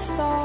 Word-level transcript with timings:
star 0.00 0.39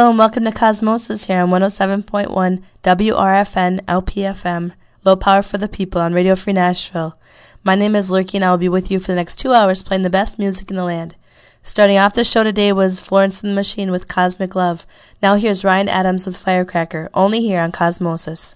Hello 0.00 0.08
and 0.08 0.18
welcome 0.18 0.44
to 0.44 0.50
Cosmosis 0.50 1.26
here 1.26 1.40
on 1.40 1.50
107.1 1.50 2.62
WRFN 2.82 3.80
LPFM, 3.82 4.72
low 5.04 5.14
power 5.14 5.42
for 5.42 5.58
the 5.58 5.68
people 5.68 6.00
on 6.00 6.14
Radio 6.14 6.34
Free 6.34 6.54
Nashville. 6.54 7.18
My 7.62 7.74
name 7.74 7.94
is 7.94 8.10
Lurky 8.10 8.36
and 8.36 8.44
I 8.46 8.50
will 8.50 8.56
be 8.56 8.70
with 8.70 8.90
you 8.90 8.98
for 8.98 9.08
the 9.08 9.16
next 9.16 9.38
two 9.38 9.52
hours 9.52 9.82
playing 9.82 10.02
the 10.02 10.08
best 10.08 10.38
music 10.38 10.70
in 10.70 10.76
the 10.76 10.84
land. 10.84 11.16
Starting 11.62 11.98
off 11.98 12.14
the 12.14 12.24
show 12.24 12.42
today 12.42 12.72
was 12.72 12.98
Florence 12.98 13.42
and 13.42 13.50
the 13.50 13.54
Machine 13.54 13.90
with 13.90 14.08
Cosmic 14.08 14.54
Love. 14.54 14.86
Now 15.22 15.34
here's 15.34 15.64
Ryan 15.64 15.90
Adams 15.90 16.24
with 16.24 16.38
Firecracker, 16.38 17.10
only 17.12 17.40
here 17.40 17.60
on 17.60 17.70
Cosmosis. 17.70 18.54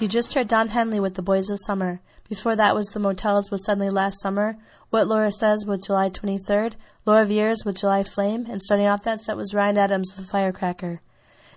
You 0.00 0.06
just 0.06 0.34
heard 0.34 0.46
Don 0.46 0.68
Henley 0.68 1.00
with 1.00 1.14
The 1.14 1.22
Boys 1.22 1.50
of 1.50 1.58
Summer. 1.66 2.00
Before 2.28 2.54
that 2.54 2.76
was 2.76 2.86
The 2.86 3.00
Motels 3.00 3.50
with 3.50 3.62
Suddenly 3.62 3.90
Last 3.90 4.20
Summer, 4.20 4.56
What 4.90 5.08
Laura 5.08 5.32
Says 5.32 5.66
with 5.66 5.84
July 5.84 6.08
23rd, 6.08 6.74
Laura 7.04 7.26
Veirs 7.26 7.64
with 7.66 7.80
July 7.80 8.04
Flame, 8.04 8.46
and 8.48 8.62
starting 8.62 8.86
off 8.86 9.02
that 9.02 9.20
set 9.20 9.36
was 9.36 9.54
Ryan 9.54 9.76
Adams 9.76 10.12
with 10.16 10.30
Firecracker. 10.30 11.00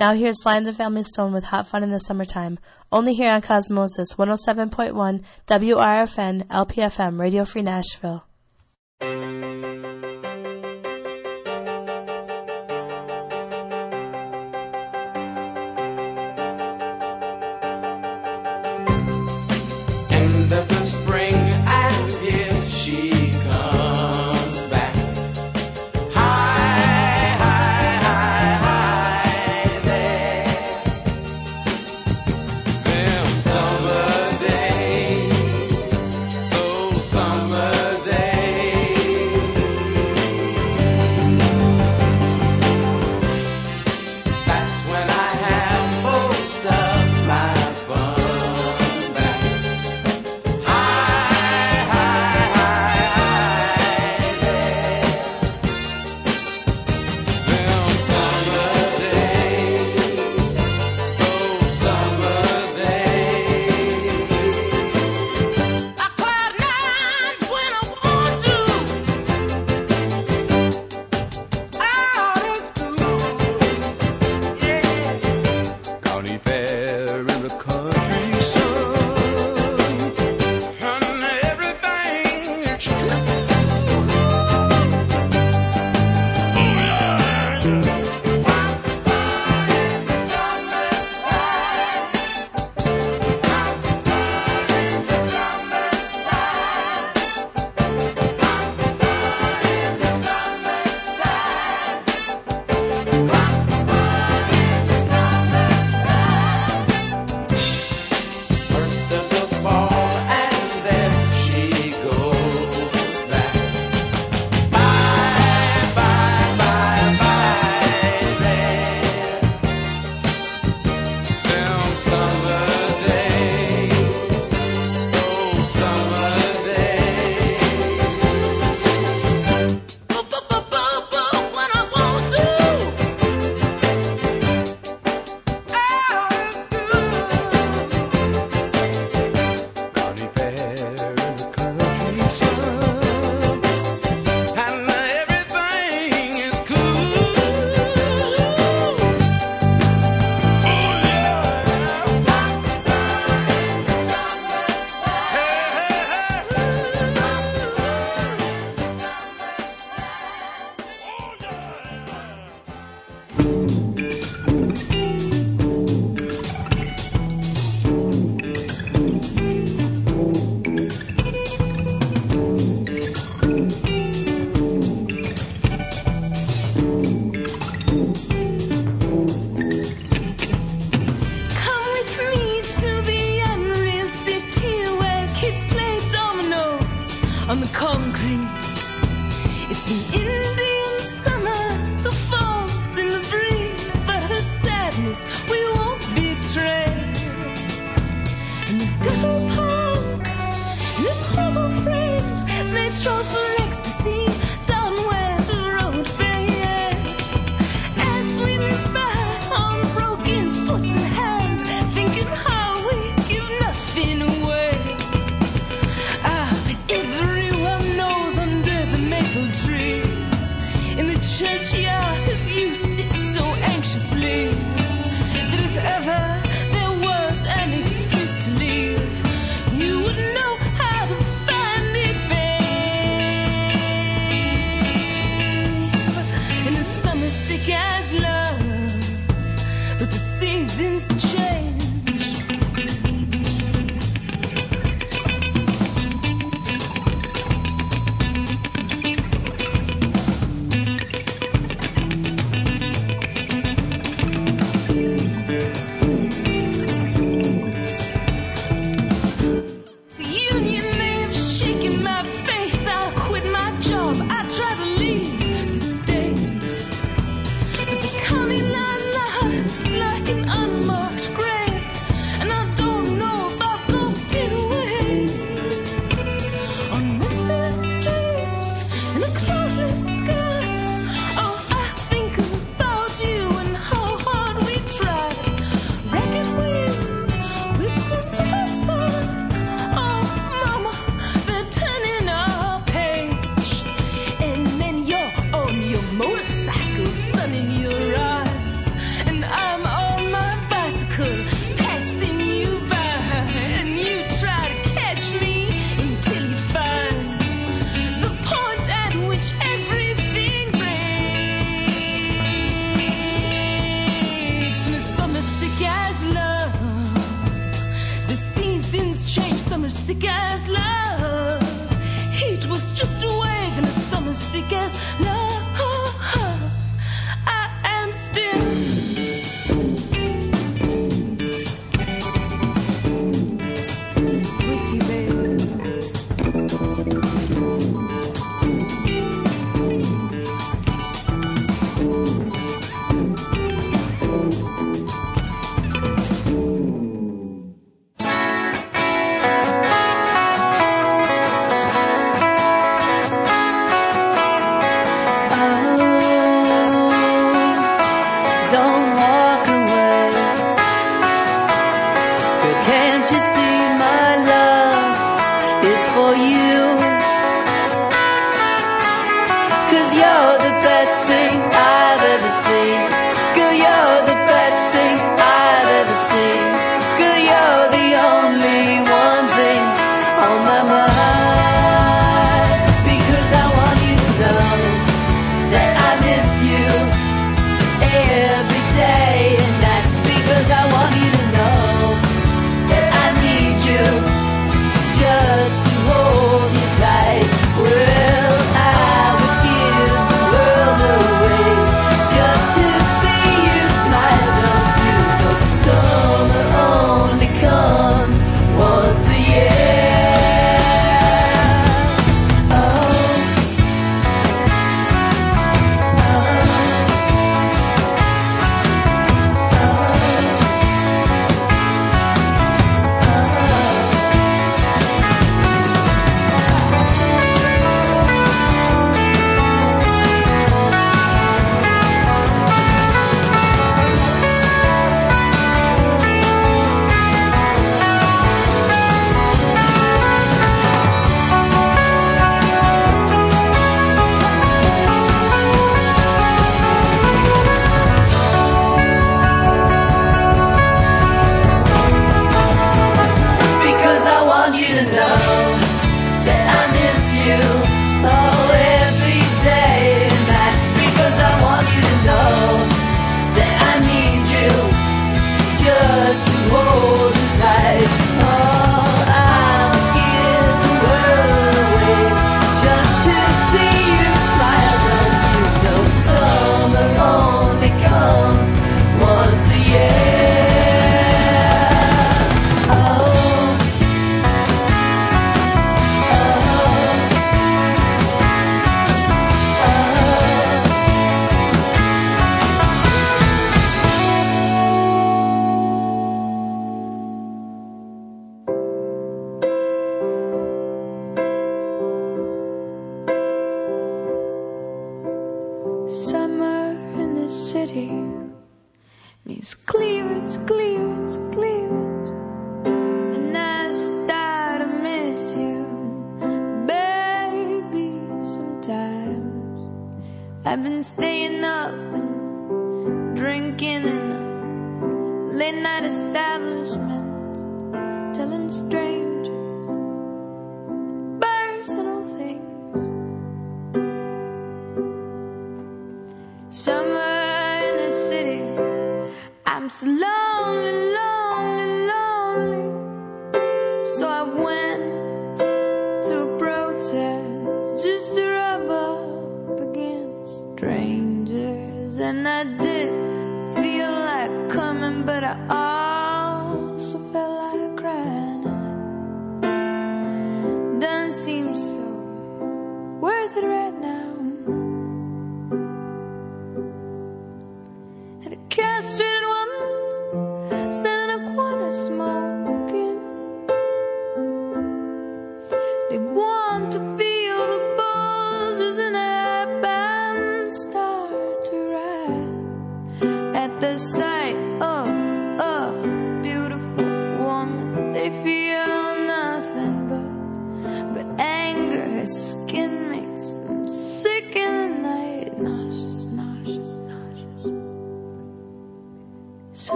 Now 0.00 0.14
here's 0.14 0.42
Sly 0.42 0.56
and 0.56 0.66
the 0.66 0.72
Family 0.72 1.04
Stone 1.04 1.32
with 1.32 1.44
Hot 1.44 1.68
Fun 1.68 1.84
in 1.84 1.92
the 1.92 2.00
Summertime, 2.00 2.58
only 2.90 3.14
here 3.14 3.30
on 3.30 3.40
Cosmosis 3.40 4.16
107.1 4.16 5.24
WRFN 5.46 6.48
LPFM 6.48 7.20
Radio 7.20 7.44
Free 7.44 7.62
Nashville. 7.62 8.26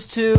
Sunglasses 0.00 0.06
too. 0.06 0.35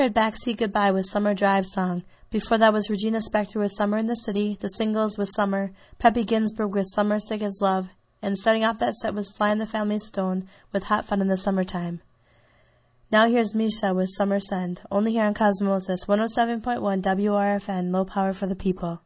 Heard 0.00 0.14
Backseat 0.14 0.56
Goodbye 0.56 0.92
with 0.92 1.04
Summer 1.04 1.34
Drive 1.34 1.66
song. 1.66 2.04
Before 2.30 2.56
that 2.56 2.72
was 2.72 2.88
Regina 2.88 3.18
Spektor 3.18 3.56
with 3.56 3.72
Summer 3.72 3.98
in 3.98 4.06
the 4.06 4.16
City, 4.16 4.56
the 4.58 4.68
singles 4.68 5.18
with 5.18 5.28
Summer, 5.28 5.72
Peppy 5.98 6.24
Ginsburg 6.24 6.74
with 6.74 6.86
Summer 6.88 7.18
Sick 7.18 7.42
as 7.42 7.58
Love, 7.60 7.90
and 8.22 8.38
starting 8.38 8.64
off 8.64 8.78
that 8.78 8.94
set 8.94 9.12
was 9.12 9.28
Sly 9.28 9.50
and 9.50 9.60
the 9.60 9.66
Family 9.66 9.98
Stone 9.98 10.48
with 10.72 10.84
Hot 10.84 11.04
Fun 11.04 11.20
in 11.20 11.28
the 11.28 11.36
Summertime. 11.36 12.00
Now 13.12 13.28
here's 13.28 13.54
Misha 13.54 13.92
with 13.92 14.08
Summer's 14.16 14.50
End, 14.50 14.80
only 14.90 15.12
here 15.12 15.24
on 15.26 15.34
Cosmosis 15.34 16.06
107.1 16.06 17.02
WRFN, 17.02 17.92
low 17.92 18.06
power 18.06 18.32
for 18.32 18.46
the 18.46 18.56
people. 18.56 19.02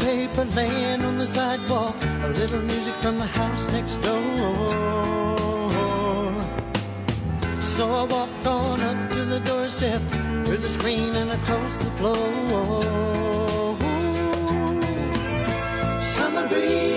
paper 0.00 0.44
laying 0.56 1.02
on 1.02 1.18
the 1.18 1.26
sidewalk, 1.26 1.96
a 2.22 2.28
little 2.28 2.62
music 2.62 2.94
from 2.96 3.18
the 3.18 3.26
house 3.26 3.66
next 3.68 3.96
door. 3.96 4.20
So 7.60 7.84
I 7.88 8.04
walked 8.04 8.46
on 8.46 8.80
up 8.80 9.12
to 9.12 9.24
the 9.24 9.40
doorstep, 9.40 10.02
through 10.44 10.58
the 10.58 10.70
screen 10.70 11.14
and 11.16 11.30
across 11.30 11.78
the 11.78 11.90
floor. 11.98 12.16
Summer 16.02 16.48
breeze. 16.48 16.89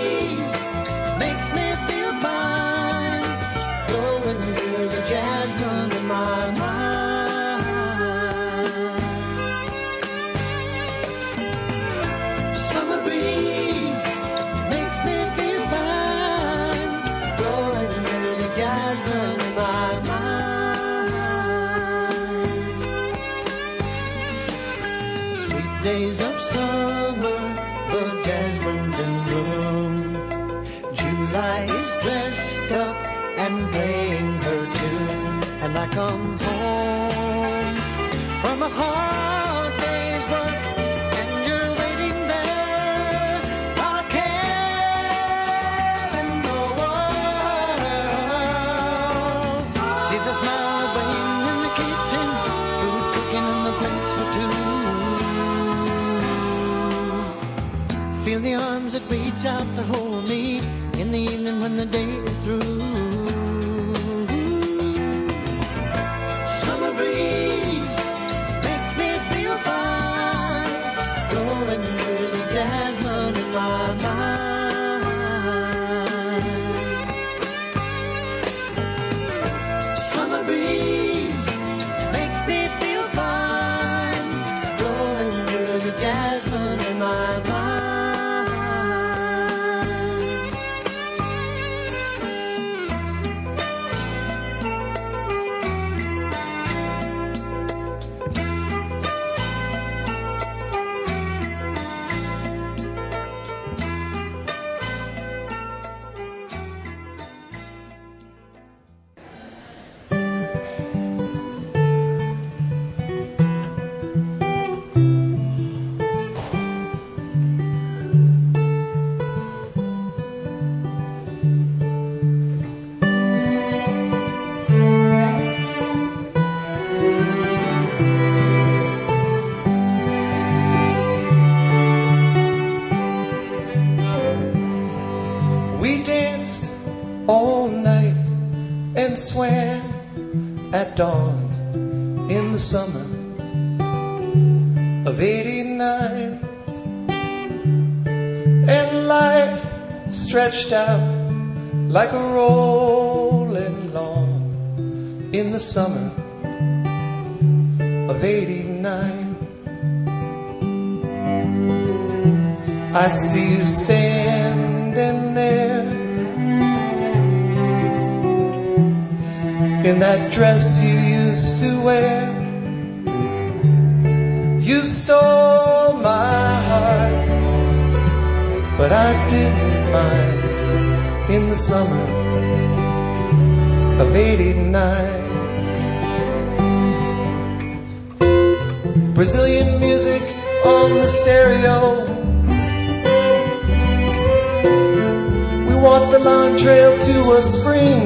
To 197.14 197.30
a 197.30 197.40
spring. 197.40 198.02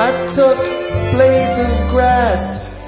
I 0.00 0.10
took 0.34 0.58
blades 1.12 1.58
of 1.58 1.90
grass 1.90 2.80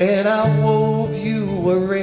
and 0.00 0.26
I 0.26 0.60
wove 0.60 1.16
you 1.16 1.70
a 1.70 1.78
ring. 1.78 2.01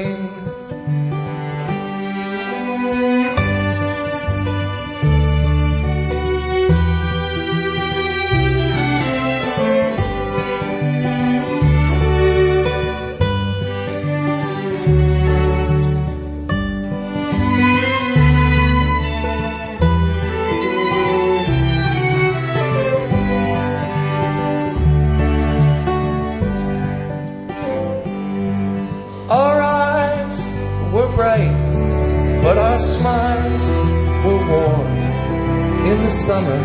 Summer 36.29 36.61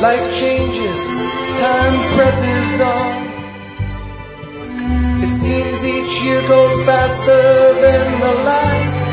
Life 0.02 0.26
changes, 0.40 1.02
time 1.62 1.96
presses 2.16 2.80
on. 2.80 3.12
It 5.22 5.28
seems 5.28 5.84
each 5.84 6.20
year 6.24 6.42
goes 6.48 6.84
faster 6.84 7.74
than 7.80 8.20
the 8.20 8.34
last. 8.42 9.05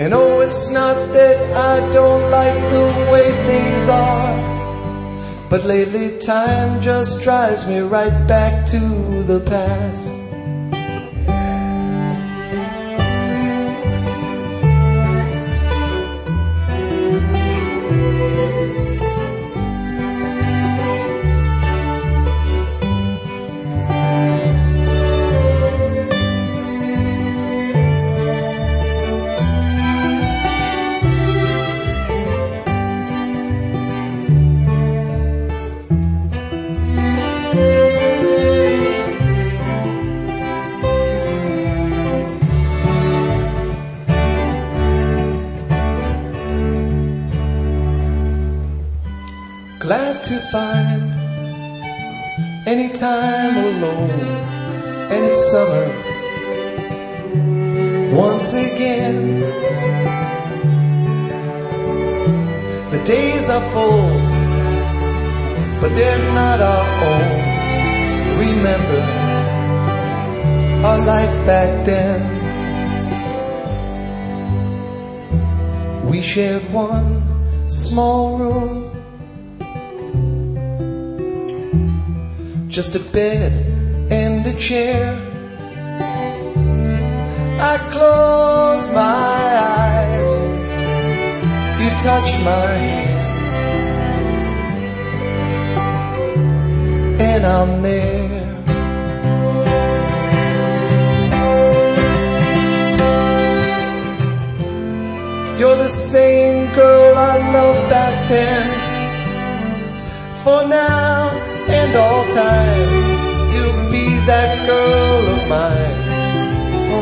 And 0.00 0.14
oh, 0.14 0.40
it's 0.40 0.72
not 0.72 0.96
that 1.12 1.36
I 1.54 1.92
don't 1.92 2.30
like 2.30 2.58
the 2.72 3.12
way 3.12 3.30
things 3.46 3.86
are. 3.86 5.48
But 5.50 5.64
lately, 5.64 6.18
time 6.18 6.80
just 6.80 7.22
drives 7.22 7.66
me 7.66 7.80
right 7.80 8.26
back 8.26 8.64
to 8.68 8.78
the 9.24 9.40
past. 9.40 10.19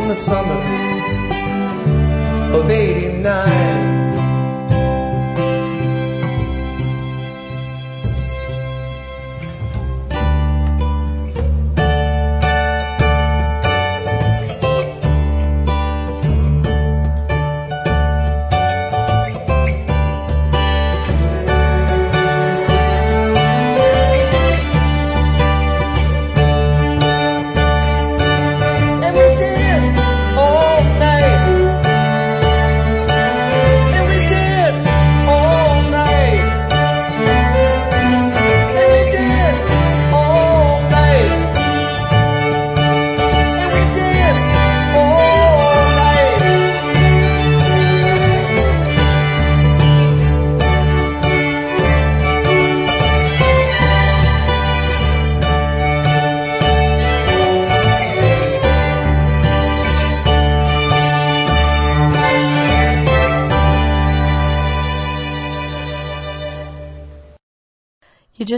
The 0.09 0.15
summer 0.15 0.88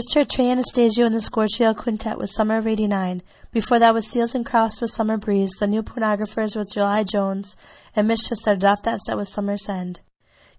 just 0.01 0.15
heard 0.15 0.31
Trey 0.31 0.49
Anastasio 0.49 1.05
and 1.05 1.13
the 1.13 1.21
Scorchio 1.21 1.75
Quintet 1.75 2.17
with 2.17 2.31
Summer 2.31 2.57
of 2.57 2.65
89. 2.65 3.21
Before 3.51 3.77
that 3.77 3.93
was 3.93 4.07
Seals 4.07 4.33
and 4.33 4.43
Crofts 4.43 4.81
with 4.81 4.89
Summer 4.89 5.15
Breeze, 5.15 5.51
The 5.59 5.67
New 5.67 5.83
Pornographers 5.83 6.55
with 6.55 6.73
July 6.73 7.03
Jones, 7.03 7.55
and 7.95 8.07
Misha 8.07 8.35
started 8.35 8.65
off 8.65 8.81
that 8.81 8.99
set 9.01 9.15
with 9.15 9.27
Summer's 9.27 9.69
End. 9.69 9.99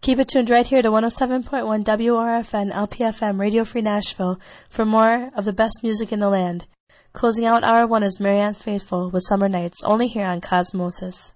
Keep 0.01 0.21
it 0.21 0.29
tuned 0.29 0.49
right 0.49 0.65
here 0.65 0.81
to 0.81 0.93
107.1 0.93 1.83
WRFN 1.83 2.73
LPFM 2.73 3.41
Radio 3.41 3.65
Free 3.65 3.83
Nashville 3.83 4.39
for 4.69 4.85
more 4.85 5.31
of 5.35 5.45
the 5.45 5.53
best 5.53 5.81
music 5.83 6.13
in 6.13 6.21
the 6.21 6.31
land. 6.31 6.67
Closing 7.13 7.45
out 7.45 7.65
hour 7.65 7.85
one 7.85 8.05
is 8.05 8.21
Marianne 8.21 8.55
Faithfull 8.55 9.11
with 9.11 9.25
Summer 9.27 9.49
Nights, 9.49 9.83
only 9.85 10.07
here 10.07 10.27
on 10.27 10.41
Cosmosis. 10.41 11.33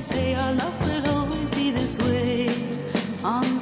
say 0.00 0.34
our 0.34 0.54
love 0.54 0.80
will 0.86 1.14
always 1.14 1.50
be 1.50 1.70
this 1.70 1.98
way. 1.98 2.48
On 3.22 3.59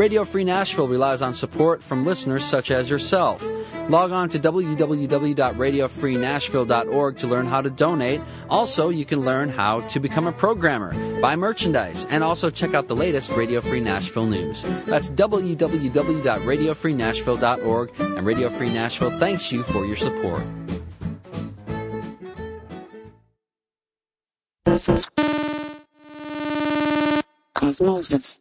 Radio 0.00 0.24
Free 0.24 0.44
Nashville 0.44 0.88
relies 0.88 1.20
on 1.20 1.34
support 1.34 1.82
from 1.82 2.00
listeners 2.00 2.42
such 2.42 2.70
as 2.70 2.88
yourself. 2.88 3.46
Log 3.90 4.12
on 4.12 4.30
to 4.30 4.38
www.radiofreenashville.org 4.38 7.18
to 7.18 7.26
learn 7.26 7.44
how 7.44 7.60
to 7.60 7.68
donate. 7.68 8.22
Also, 8.48 8.88
you 8.88 9.04
can 9.04 9.26
learn 9.26 9.50
how 9.50 9.82
to 9.82 10.00
become 10.00 10.26
a 10.26 10.32
programmer, 10.32 10.94
buy 11.20 11.36
merchandise, 11.36 12.06
and 12.08 12.24
also 12.24 12.48
check 12.48 12.72
out 12.72 12.88
the 12.88 12.96
latest 12.96 13.30
Radio 13.32 13.60
Free 13.60 13.80
Nashville 13.80 14.24
news. 14.24 14.62
That's 14.86 15.10
www.radiofreenashville.org, 15.10 17.90
and 18.00 18.26
Radio 18.26 18.48
Free 18.48 18.72
Nashville 18.72 19.18
thanks 19.18 19.52
you 19.52 19.62
for 19.62 19.84
your 19.84 19.96
support. 19.96 20.42
This 24.64 24.88
is 24.88 25.10
Cosmosis. 27.54 28.39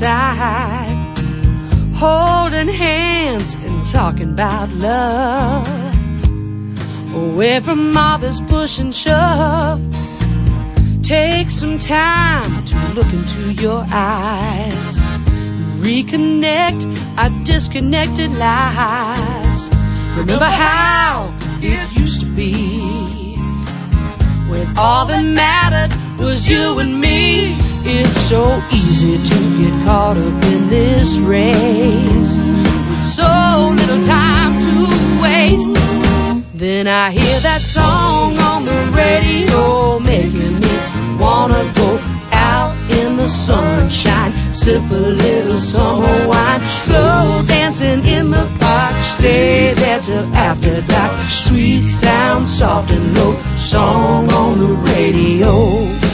Countryside, 0.00 1.94
holding 1.94 2.68
hands 2.68 3.54
and 3.54 3.86
talking 3.86 4.32
about 4.32 4.68
love. 4.70 5.68
Away 7.14 7.60
from 7.60 7.96
all 7.96 8.18
this 8.18 8.40
push 8.40 8.78
and 8.78 8.94
shove, 8.94 9.80
take 11.02 11.50
some 11.50 11.78
time 11.78 12.64
to 12.66 12.76
look 12.94 13.12
into 13.12 13.52
your 13.62 13.84
eyes, 13.90 15.00
reconnect 15.80 16.86
our 17.18 17.30
disconnected 17.44 18.30
lives. 18.36 19.68
Remember 20.16 20.44
how 20.44 21.34
it 21.60 21.98
used 21.98 22.20
to 22.20 22.26
be 22.26 23.36
when 24.48 24.66
all 24.76 25.06
that 25.06 25.22
mattered 25.22 25.92
was 26.20 26.48
you 26.48 26.78
and 26.78 27.00
me. 27.00 27.56
It's 27.90 28.20
so 28.28 28.62
easy 28.70 29.16
to 29.16 29.47
get 29.58 29.84
caught 29.84 30.16
up 30.16 30.44
in 30.52 30.68
this 30.68 31.18
race 31.18 32.38
with 32.38 32.98
so 33.18 33.74
little 33.74 34.04
time 34.04 34.54
to 34.62 34.74
waste. 35.20 35.74
Then 36.54 36.86
I 36.86 37.10
hear 37.10 37.40
that 37.40 37.60
song 37.60 38.38
on 38.38 38.64
the 38.64 38.80
radio 38.94 39.98
making 39.98 40.60
me 40.60 40.74
wanna 41.18 41.64
go 41.74 41.98
out 42.32 42.72
in 42.98 43.16
the 43.16 43.28
sunshine, 43.28 44.32
sip 44.52 44.82
a 44.90 44.94
little 44.94 45.58
summer 45.58 46.28
wine, 46.28 46.60
slow 46.84 47.42
dancing 47.46 48.04
in 48.06 48.30
the 48.30 48.46
park, 48.60 48.94
stay 49.16 49.74
there 49.74 50.00
till 50.00 50.26
after 50.34 50.80
dark. 50.82 51.12
Sweet 51.28 51.84
sound, 51.84 52.48
soft 52.48 52.92
and 52.92 53.16
low, 53.18 53.34
song 53.56 54.30
on 54.30 54.58
the 54.58 54.72
radio. 54.94 56.07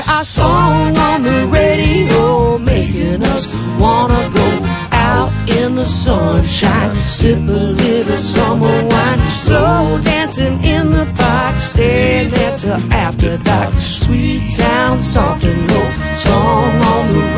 Hear 0.00 0.14
our 0.14 0.24
song 0.24 0.96
on 0.96 1.22
the 1.22 1.46
radio, 1.46 2.58
making 2.58 3.22
us 3.22 3.54
wanna 3.78 4.30
go 4.34 4.48
out 4.92 5.30
in 5.48 5.74
the 5.74 5.84
sunshine, 5.84 7.02
sip 7.02 7.38
a 7.38 7.40
little 7.40 8.18
summer 8.18 8.86
wine, 8.86 9.30
slow 9.30 10.00
dancing 10.02 10.62
in 10.62 10.90
the 10.90 11.06
park, 11.16 11.58
stay 11.58 12.26
there 12.26 12.56
till 12.58 12.92
after 12.92 13.38
dark. 13.38 13.74
Sweet 13.80 14.46
sound, 14.46 15.04
soft 15.04 15.44
and 15.44 15.70
low, 15.70 16.14
song 16.14 16.80
on 16.80 17.12
the 17.12 17.29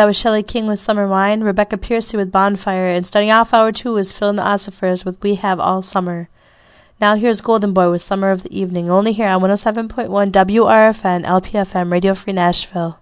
That 0.00 0.06
was 0.06 0.16
Shelley 0.16 0.42
King 0.42 0.66
with 0.66 0.80
Summer 0.80 1.06
Wine, 1.06 1.42
Rebecca 1.42 1.76
Piercy 1.76 2.16
with 2.16 2.32
Bonfire, 2.32 2.86
and 2.86 3.06
starting 3.06 3.30
off 3.30 3.52
hour 3.52 3.70
two 3.70 3.92
was 3.92 4.14
Phil 4.14 4.30
and 4.30 4.38
the 4.38 4.42
Ossifers 4.42 5.04
with 5.04 5.22
We 5.22 5.34
Have 5.34 5.60
All 5.60 5.82
Summer. 5.82 6.30
Now 7.02 7.16
here's 7.16 7.42
Golden 7.42 7.74
Boy 7.74 7.90
with 7.90 8.00
Summer 8.00 8.30
of 8.30 8.42
the 8.42 8.58
Evening, 8.58 8.88
only 8.88 9.12
here 9.12 9.28
on 9.28 9.42
107.1 9.42 10.08
WRFN 10.32 11.26
LPFM 11.26 11.92
Radio 11.92 12.14
Free 12.14 12.32
Nashville. 12.32 12.98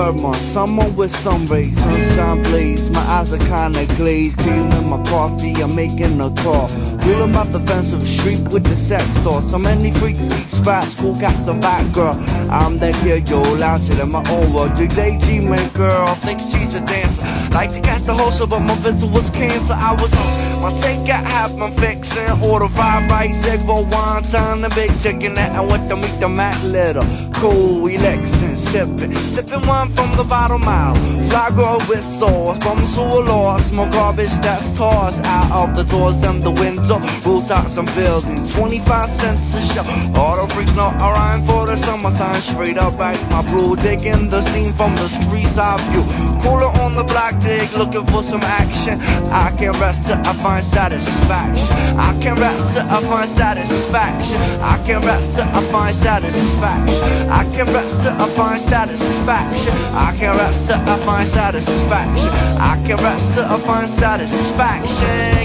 Third 0.00 0.20
month, 0.20 0.36
summer 0.36 0.88
with 0.90 1.14
sun 1.14 1.44
rays, 1.46 1.76
sunshine 1.78 2.42
blaze. 2.44 2.88
My 2.90 3.04
eyes 3.16 3.32
are 3.34 3.44
kinda 3.54 3.84
glazed, 3.96 4.38
creaming 4.38 4.88
my 4.88 5.02
coffee, 5.02 5.52
I'm 5.62 5.74
making 5.74 6.20
a 6.20 6.30
call. 6.42 6.68
Wheeling 7.04 7.36
up 7.36 7.50
the 7.50 7.60
of 7.96 8.02
street 8.16 8.42
with 8.52 8.64
the 8.64 8.76
sex 8.76 9.04
store. 9.20 9.42
So 9.42 9.58
many 9.58 9.90
freaks, 9.98 10.20
spots, 10.58 10.94
cool 10.98 11.14
got 11.14 11.34
a 11.52 11.54
fat 11.60 11.84
girl. 11.92 12.16
I'm 12.50 12.78
that 12.78 12.94
kid, 13.02 13.28
yo, 13.28 13.40
lounging 13.64 13.98
in 13.98 14.10
my 14.10 14.24
own 14.30 14.52
world. 14.54 14.72
Dig 14.74 14.94
daydreaming 14.94 15.68
girl, 15.74 16.06
thinks 16.24 16.44
she's 16.50 16.74
a 16.74 16.80
dancer. 16.80 17.26
Like 17.52 17.70
to 17.74 17.80
catch 17.80 18.02
the 18.02 18.14
hustle, 18.14 18.46
but 18.46 18.60
my 18.60 18.76
visit 18.76 19.10
was 19.10 19.28
cancer. 19.30 19.74
I 19.74 19.92
was 20.00 20.12
on 20.14 20.62
my 20.62 20.80
take 20.80 21.06
got 21.06 21.24
half 21.32 21.54
my 21.56 21.70
fixing. 21.82 22.30
Order 22.42 22.68
five 22.68 23.10
rice, 23.10 23.46
egg 23.46 23.60
for 23.66 23.84
one 23.84 24.22
time, 24.22 24.62
the 24.62 24.70
big 24.70 24.90
chicken 25.02 25.34
that 25.34 25.52
I 25.54 25.60
went 25.60 25.88
to 25.90 25.96
meet 25.96 26.16
the 26.20 26.28
Mac 26.28 26.56
little. 26.62 27.29
Cool 27.40 27.86
election, 27.86 28.54
sipping, 28.54 29.14
sipping 29.14 29.66
one 29.66 29.90
from 29.94 30.14
the 30.14 30.24
bottom 30.24 30.62
out. 30.64 30.94
Fly 31.30 31.48
girl 31.56 31.78
with 31.88 32.04
sauce 32.18 32.62
from 32.62 32.78
lost. 33.24 33.72
More 33.72 33.88
garbage 33.88 34.28
that's 34.42 34.76
tossed 34.76 35.24
out 35.24 35.50
of 35.50 35.74
the 35.74 35.84
doors 35.84 36.22
and 36.22 36.42
the 36.42 36.50
window. 36.50 36.98
Rooftops 37.24 37.78
and 37.78 37.86
buildings, 37.94 38.54
25 38.54 39.10
cents 39.18 39.54
a 39.54 39.62
show. 39.72 40.18
All 40.20 40.36
the 40.36 40.52
freaks 40.52 40.74
know 40.76 40.92
I 41.00 41.42
for 41.46 41.66
the 41.66 41.80
summertime. 41.82 42.40
Straight 42.42 42.76
up 42.76 42.98
back 42.98 43.16
my 43.30 43.40
blue, 43.50 43.74
digging 43.74 44.28
the 44.28 44.42
scene 44.50 44.74
from 44.74 44.94
the 44.96 45.08
streets 45.08 45.56
I 45.56 45.76
view. 45.90 46.04
Cooler 46.42 46.68
on 46.82 46.94
the 46.94 47.04
block, 47.04 47.40
dig, 47.40 47.72
looking 47.72 48.06
for 48.06 48.22
some 48.22 48.42
action. 48.42 49.00
I 49.32 49.50
can't 49.56 49.78
rest 49.78 50.06
till 50.06 50.18
I 50.18 50.32
find 50.34 50.66
satisfaction. 50.66 51.76
I 51.98 52.12
can't 52.20 52.38
rest 52.38 52.74
till 52.74 52.86
I 52.86 53.00
find 53.02 53.30
satisfaction. 53.30 54.40
I 54.60 54.76
can't 54.86 55.04
rest 55.06 55.34
till 55.34 55.44
I 55.44 55.62
find 55.72 55.96
satisfaction. 55.96 57.29
I 57.30 57.44
can't 57.44 57.68
rest 57.70 57.94
I 57.94 58.28
find 58.30 58.60
satisfaction. 58.60 59.72
I 59.94 60.16
can't 60.18 60.36
rest 60.36 60.70
I 60.70 60.96
find 61.06 61.28
satisfaction. 61.28 62.28
I 62.58 62.82
can't 62.84 63.00
rest 63.00 63.38
I 63.38 63.58
find 63.60 63.88
satisfaction. 63.88 64.96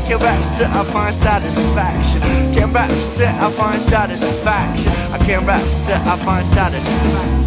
Can't 0.08 0.22
rest 0.22 0.62
I 0.62 0.84
find 0.92 1.16
satisfaction. 1.22 2.22
Can't 2.54 2.74
rest 2.74 3.20
I 3.20 3.52
find 3.52 3.82
satisfaction. 3.84 4.92
I 5.14 5.18
can't 5.26 5.46
rest 5.46 5.90
I 5.90 6.18
find 6.26 6.46
satisfaction. 6.56 7.45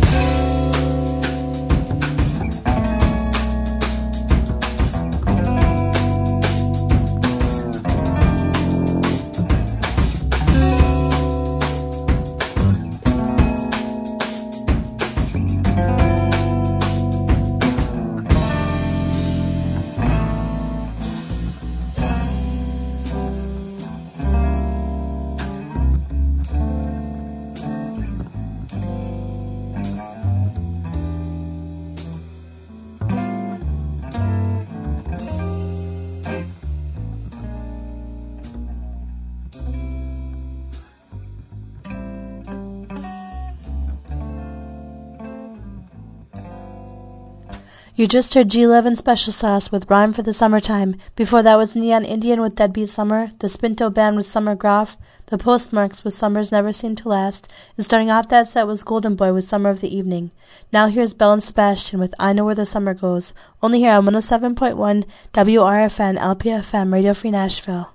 You 47.99 48.07
just 48.07 48.35
heard 48.35 48.49
G11 48.49 48.97
Special 48.97 49.33
Sauce 49.33 49.73
with 49.73 49.91
Rhyme 49.91 50.13
for 50.13 50.23
the 50.23 50.33
Summertime. 50.33 50.95
Before 51.17 51.43
that 51.43 51.57
was 51.57 51.75
Neon 51.75 52.05
Indian 52.05 52.41
with 52.41 52.55
Deadbeat 52.55 52.89
Summer, 52.91 53.31
the 53.41 53.49
Spinto 53.49 53.93
Band 53.93 54.15
with 54.15 54.25
Summer 54.25 54.55
Grof, 54.55 54.97
the 55.27 55.37
Postmarks 55.37 56.05
with 56.05 56.15
Summers 56.15 56.53
Never 56.53 56.73
Seem 56.73 56.95
to 56.95 57.09
Last, 57.09 57.53
and 57.77 57.85
starting 57.85 58.09
off 58.09 58.29
that 58.29 58.47
set 58.47 58.69
was 58.69 58.85
Golden 58.85 59.17
Boy 59.17 59.33
with 59.33 59.47
Summer 59.47 59.69
of 59.69 59.81
the 59.81 59.93
Evening. 59.93 60.31
Now 60.73 60.87
here's 60.87 61.13
Belle 61.13 61.33
and 61.33 61.43
Sebastian 61.43 61.99
with 61.99 62.15
I 62.21 62.33
Know 62.33 62.45
Where 62.45 62.55
the 62.55 62.65
Summer 62.65 62.95
Goes, 62.95 63.35
only 63.65 63.81
here 63.81 63.95
on 63.95 64.05
107.1 64.05 65.05
WRFN 65.33 66.19
LPFM 66.21 66.93
Radio 66.93 67.13
Free 67.13 67.33
Nashville. 67.33 67.95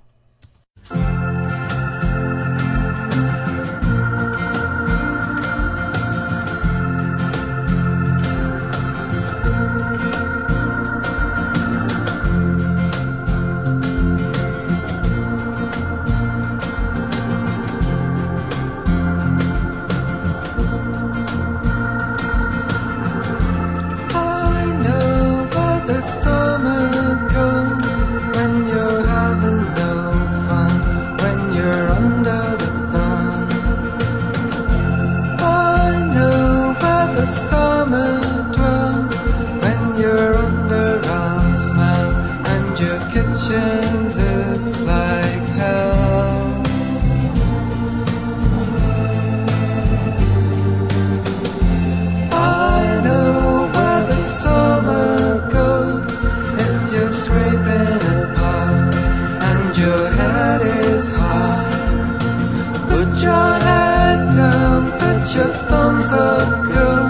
Girl, 66.72 67.06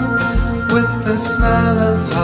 with 0.73 1.05
the 1.05 1.17
smell 1.17 1.77
of 1.79 2.14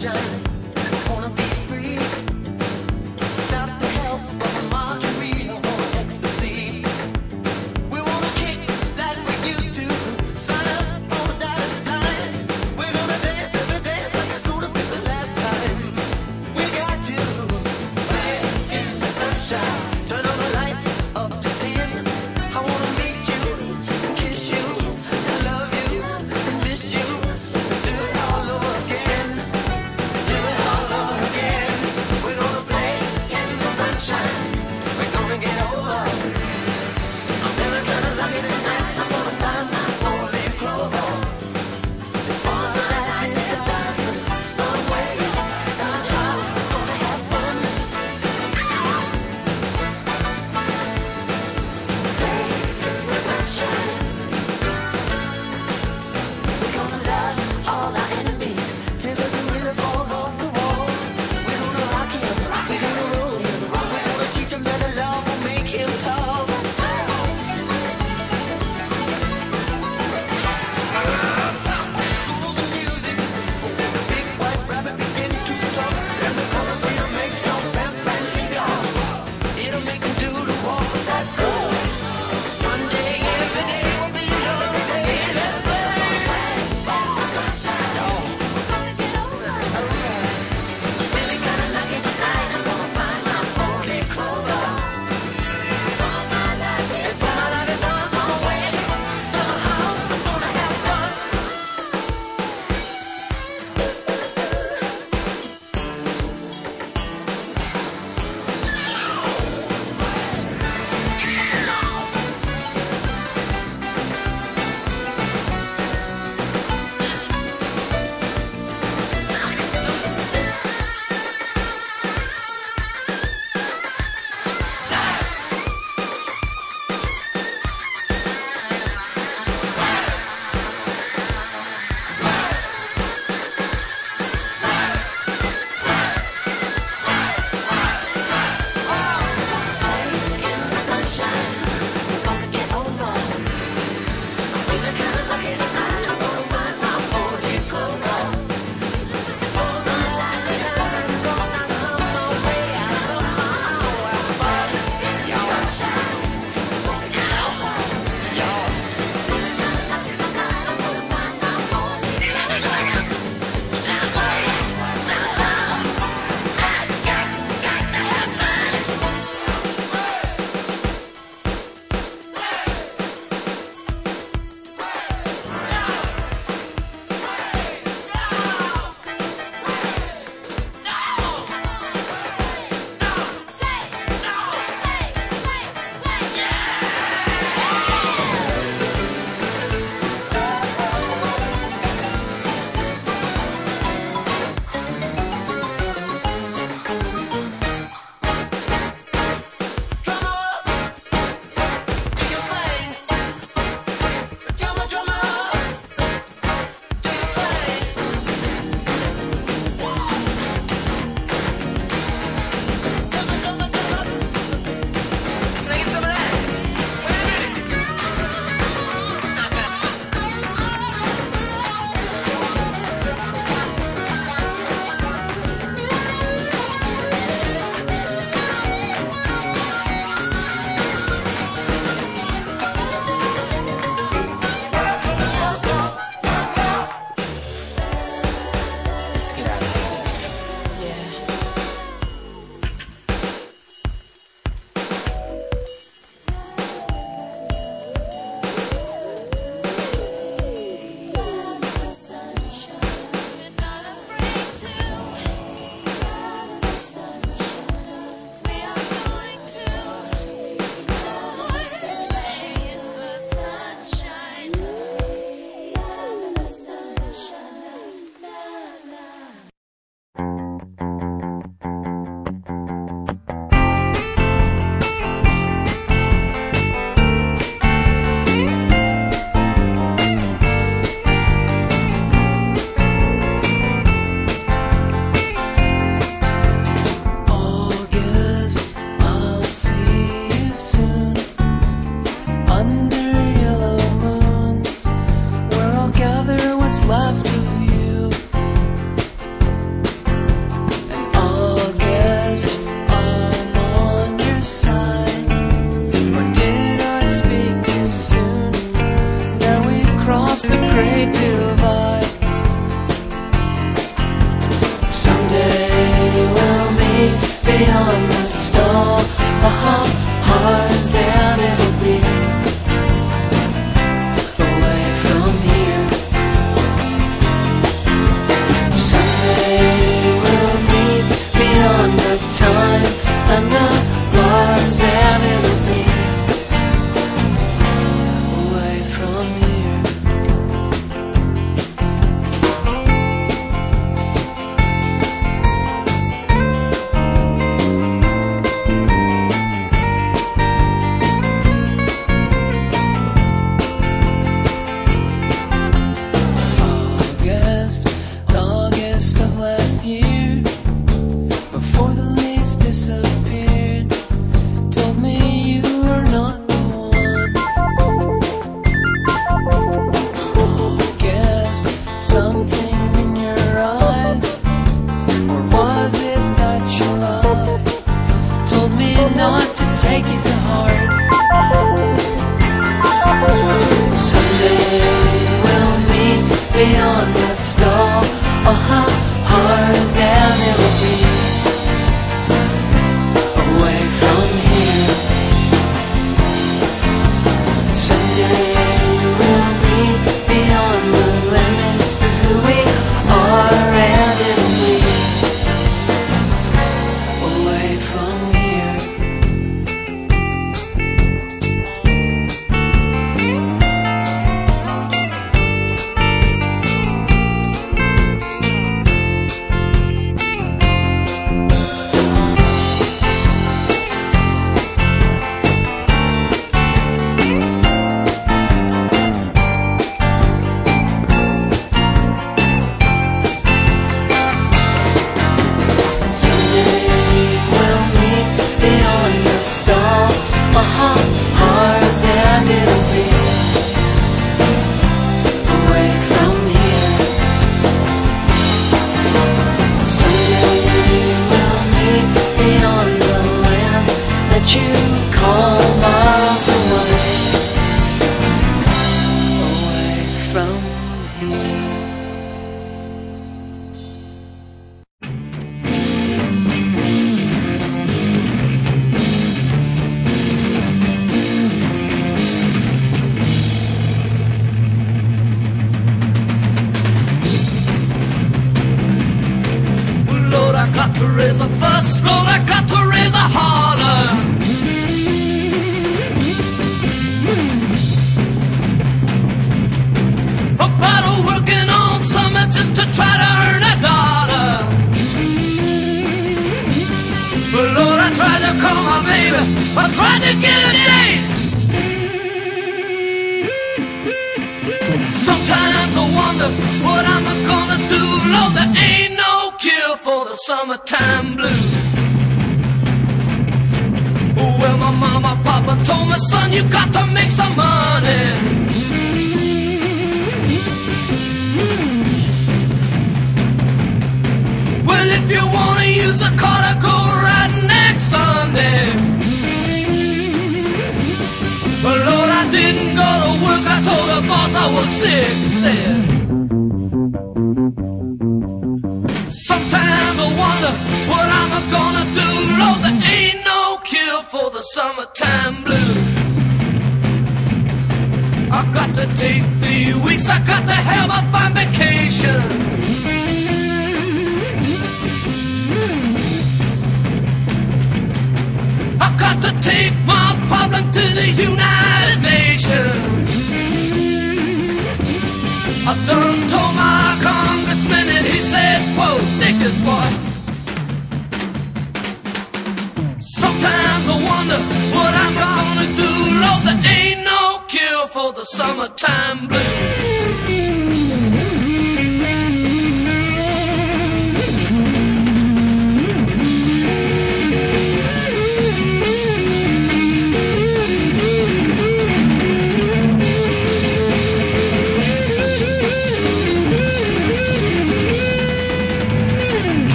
sunshine. 0.00 0.39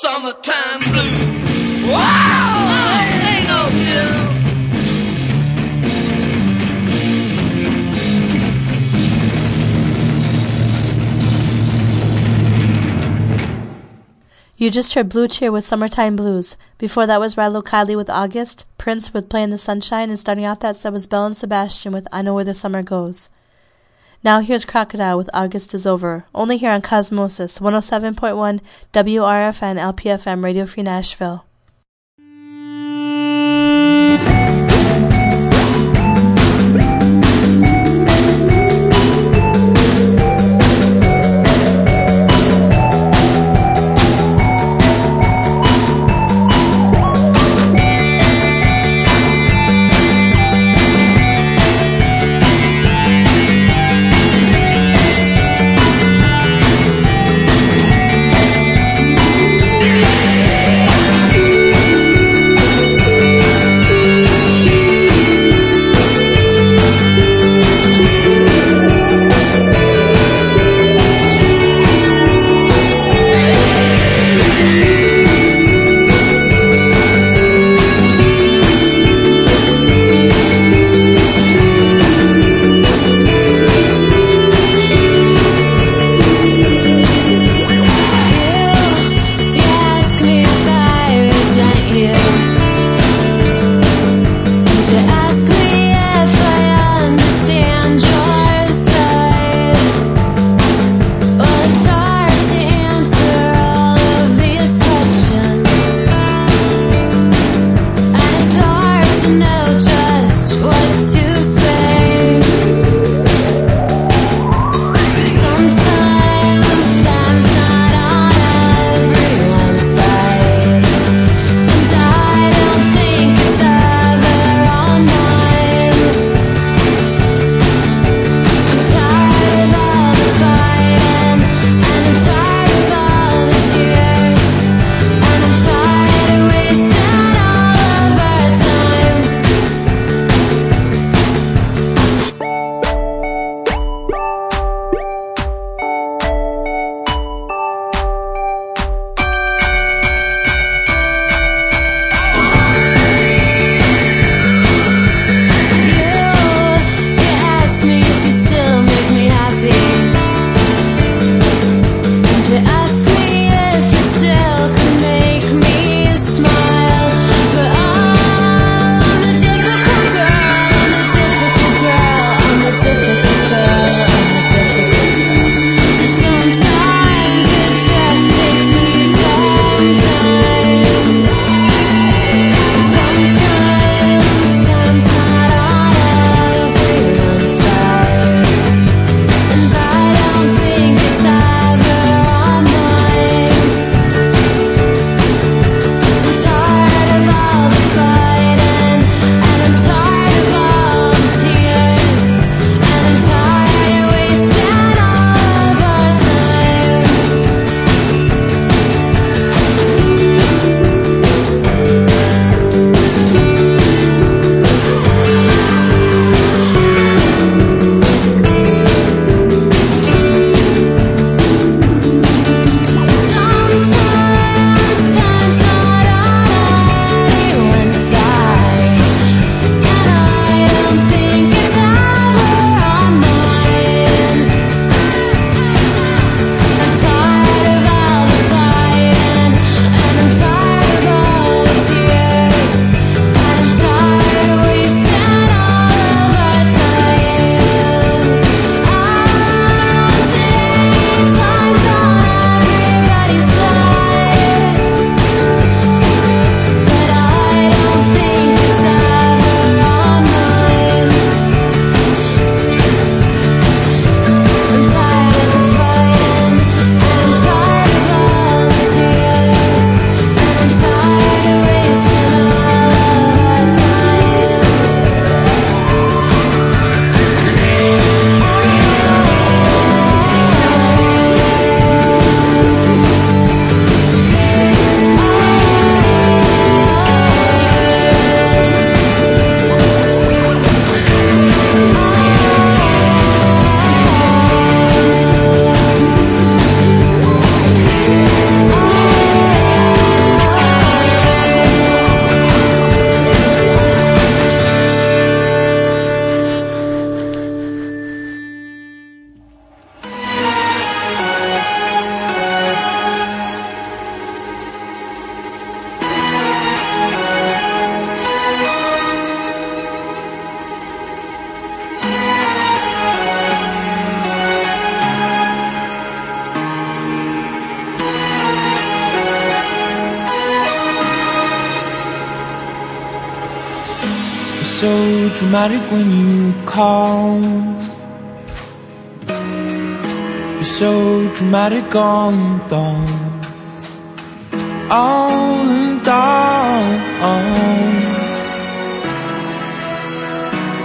summertime 0.00 0.80
blue. 0.80 1.92
Wow! 1.92 2.68
You 14.60 14.72
just 14.72 14.94
heard 14.94 15.08
Blue 15.08 15.28
Cheer 15.28 15.52
with 15.52 15.64
Summertime 15.64 16.16
Blues. 16.16 16.56
Before 16.78 17.06
that 17.06 17.20
was 17.20 17.36
Rilo 17.36 17.62
Kiley 17.62 17.96
with 17.96 18.10
August, 18.10 18.66
Prince 18.76 19.14
with 19.14 19.28
Play 19.28 19.44
in 19.44 19.50
the 19.50 19.56
Sunshine, 19.56 20.08
and 20.08 20.18
starting 20.18 20.44
off 20.44 20.58
that 20.58 20.76
set 20.76 20.92
was 20.92 21.06
Belle 21.06 21.26
and 21.26 21.36
Sebastian 21.36 21.92
with 21.92 22.08
I 22.10 22.22
Know 22.22 22.34
Where 22.34 22.42
the 22.42 22.54
Summer 22.54 22.82
Goes. 22.82 23.28
Now 24.24 24.40
here's 24.40 24.64
Crocodile 24.64 25.16
with 25.16 25.30
August 25.32 25.74
is 25.74 25.86
Over, 25.86 26.24
only 26.34 26.56
here 26.56 26.72
on 26.72 26.82
Cosmosis 26.82 27.60
107.1 27.60 28.60
WRFN 28.92 29.92
LPFM 29.94 30.42
Radio 30.42 30.66
Free 30.66 30.82
Nashville. 30.82 31.47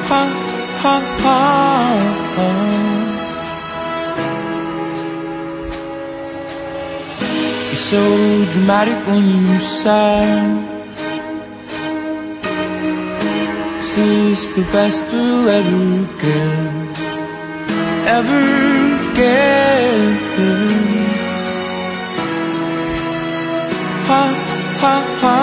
Ha, 0.10 0.24
ha, 0.82 0.96
ha, 1.24 1.40
ha 2.36 2.50
You're 7.68 7.76
so 7.76 8.04
dramatic 8.52 9.00
when 9.08 9.24
you 9.48 9.60
sigh 9.60 10.44
This 13.78 13.98
is 13.98 14.56
the 14.58 14.64
best 14.74 15.06
we'll 15.14 15.48
ever 15.48 16.06
get 16.22 16.94
Ever 18.18 18.83
again. 19.14 20.18
Ha, 24.08 24.24
ha, 24.82 24.96
ha. 25.22 25.43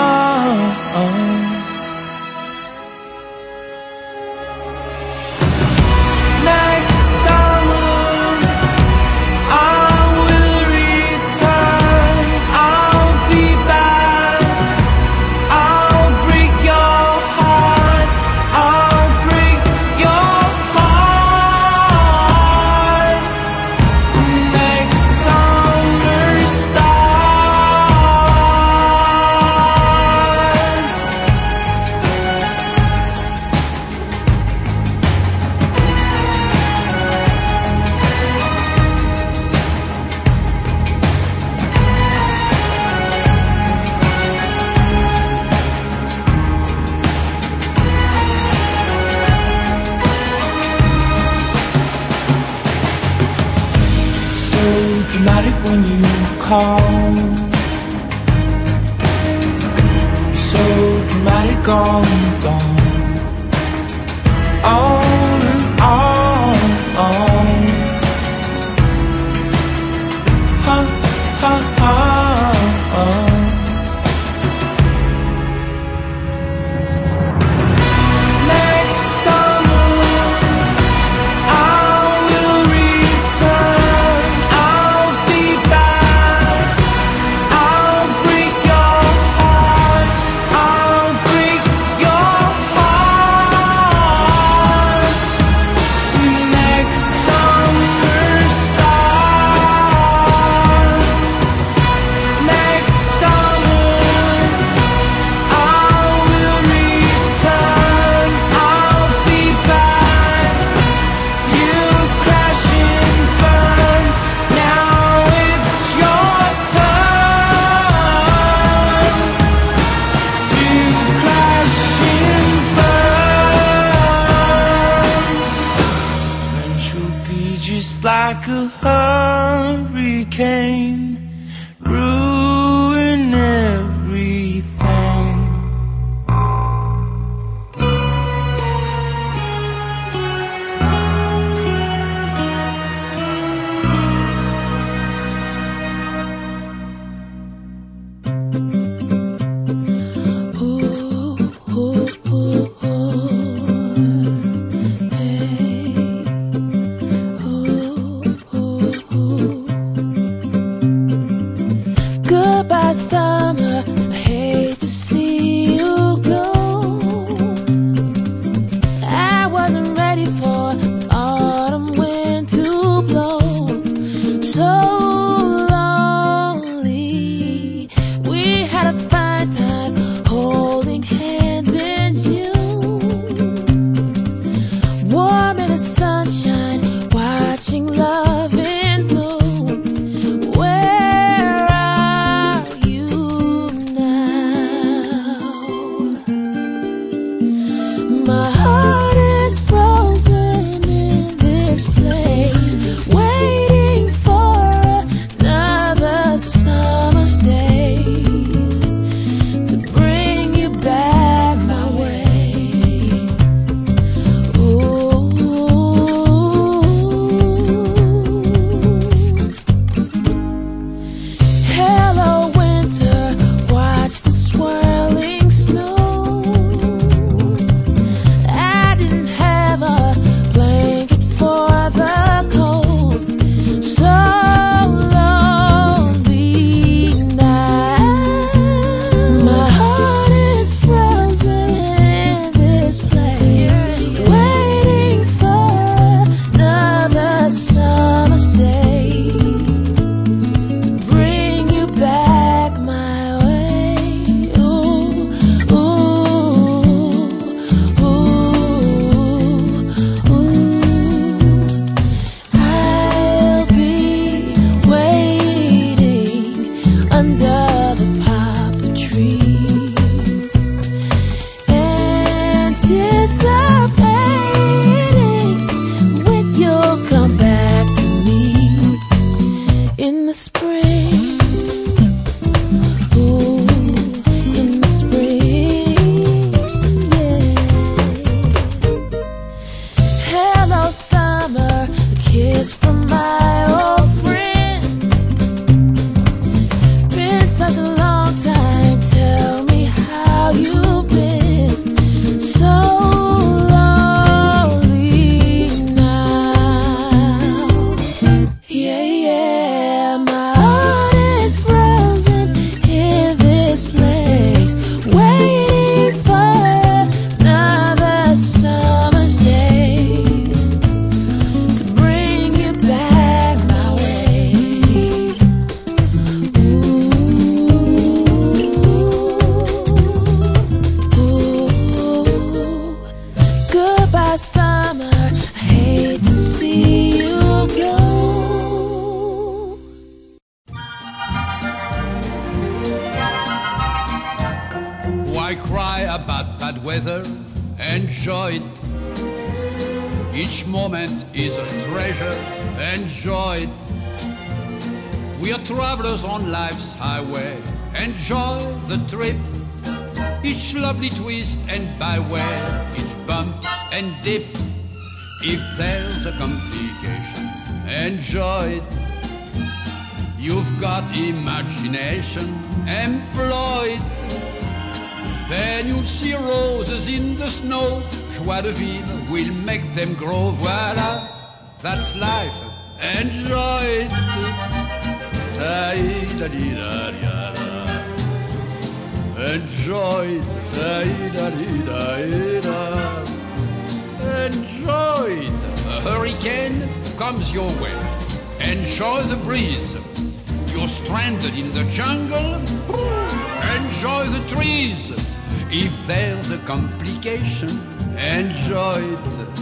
Enjoy 407.25 408.99
it. 409.13 409.61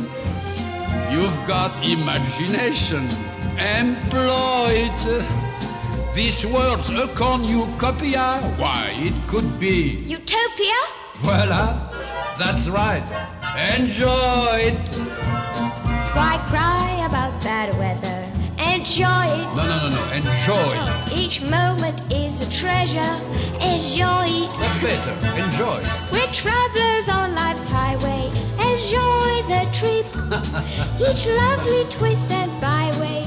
You've 1.12 1.48
got 1.48 1.86
imagination. 1.86 3.08
Employ 3.58 4.90
it. 4.90 5.26
This 6.14 6.46
world's 6.46 6.90
a 6.90 7.08
cornucopia. 7.10 8.42
Why, 8.58 8.92
it 8.96 9.28
could 9.28 9.60
be. 9.60 10.04
Utopia? 10.06 10.80
Voila, 11.18 11.90
that's 12.38 12.68
right. 12.68 13.04
Enjoy 13.78 14.72
it. 14.72 14.92
Cry, 16.12 16.38
cry 16.48 17.06
about 17.06 17.44
bad 17.44 17.78
weather. 17.78 18.20
Enjoy 18.74 19.26
it. 19.26 19.56
No, 19.56 19.64
no, 19.68 19.78
no, 19.78 19.90
no. 19.90 20.12
Enjoy. 20.12 20.74
It. 20.76 21.18
Each 21.18 21.42
moment 21.42 22.00
is 22.12 22.42
a 22.42 22.50
treasure. 22.50 23.20
Enjoy 23.62 24.26
it. 24.28 24.50
That's 24.60 24.78
better. 24.80 25.12
Enjoy. 25.44 25.80
We're 26.12 26.32
travelers 26.32 27.10
on 27.10 27.36
life's 27.36 27.64
highway. 27.64 28.28
Enjoy 28.60 29.44
the 29.48 29.68
trip. 29.74 30.06
Each 31.10 31.28
lovely 31.28 31.86
twist 31.90 32.32
and 32.32 32.52
byway. 32.62 33.26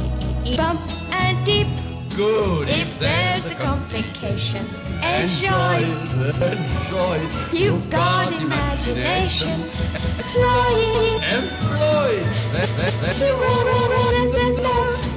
Bump 0.57 0.81
and 1.13 1.45
dip. 1.45 1.69
Good. 2.17 2.69
If 2.69 2.99
there's 2.99 3.47
a 3.47 3.55
complication, 3.55 4.67
Enjoy 5.03 5.77
enjoy 5.77 6.27
it. 6.27 6.43
it. 6.43 6.59
Enjoy 6.59 7.17
it. 7.17 7.53
You've 7.53 7.91
got 7.91 8.33
imagination. 8.33 9.63
Employ 9.63 10.79
it. 10.79 11.23
Employ 11.33 12.25
it. 12.55 13.17
To 13.17 13.33
roll 13.33 13.69
and 14.37 14.57
love. 14.63 15.13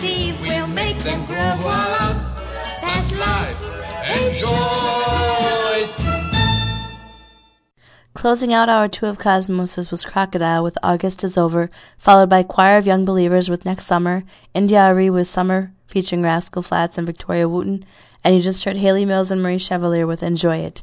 Vivre 0.00 0.40
will 0.40 0.66
make 0.66 0.98
them 1.00 1.24
grow. 1.26 1.56
Voila. 1.56 2.34
That's 2.80 3.12
life. 3.12 3.58
Enjoy. 4.16 5.94
Closing 8.14 8.52
out 8.52 8.68
our 8.68 8.88
two 8.88 9.06
of 9.06 9.18
Cosmosis 9.18 9.90
was 9.90 10.04
Crocodile 10.04 10.62
with 10.62 10.78
August 10.82 11.24
is 11.24 11.36
Over, 11.36 11.68
followed 11.98 12.30
by 12.30 12.42
Choir 12.42 12.76
of 12.76 12.86
Young 12.86 13.04
Believers 13.04 13.50
with 13.50 13.64
Next 13.64 13.84
Summer, 13.84 14.24
India.Arie 14.54 15.10
with 15.10 15.26
Summer 15.26 15.72
featuring 15.94 16.22
Rascal 16.22 16.62
Flatts 16.62 16.98
and 16.98 17.06
Victoria 17.06 17.48
Wooten, 17.48 17.84
and 18.24 18.34
you 18.34 18.42
just 18.42 18.64
heard 18.64 18.78
Hayley 18.78 19.04
Mills 19.04 19.30
and 19.30 19.40
Marie 19.40 19.58
Chevalier 19.58 20.08
with 20.08 20.24
Enjoy 20.24 20.56
It. 20.56 20.82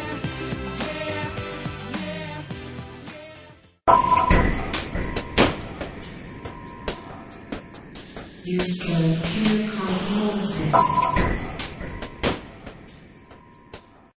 You 8.45 8.59
can 8.59 9.17
hear 9.27 9.69
Cosmosis. 9.69 11.20